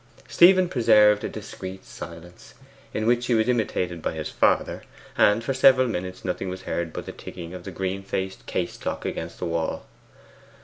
[0.27, 2.55] Stephen preserved a discreet silence,
[2.91, 4.81] in which he was imitated by his father,
[5.15, 8.77] and for several minutes nothing was heard but the ticking of the green faced case
[8.77, 9.85] clock against the wall.